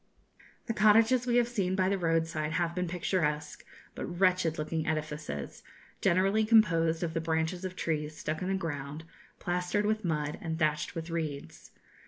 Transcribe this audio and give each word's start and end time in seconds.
The 0.65 0.73
cottages 0.73 1.27
we 1.27 1.35
have 1.35 1.47
seen 1.47 1.75
by 1.75 1.87
the 1.87 1.97
roadside 1.99 2.53
have 2.53 2.73
been 2.73 2.87
picturesque 2.87 3.63
but 3.93 4.07
wretched 4.07 4.57
looking 4.57 4.87
edifices, 4.87 5.61
generally 6.01 6.43
composed 6.43 7.03
of 7.03 7.13
the 7.13 7.21
branches 7.21 7.63
of 7.63 7.75
trees 7.75 8.17
stuck 8.17 8.41
in 8.41 8.47
the 8.47 8.55
ground, 8.55 9.03
plastered 9.37 9.85
with 9.85 10.03
mud 10.03 10.39
and 10.41 10.57
thatched 10.57 10.95
with 10.95 11.11
reeds. 11.11 11.69